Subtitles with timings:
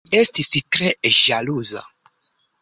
[0.11, 1.85] Mi estis tre ĵaluza!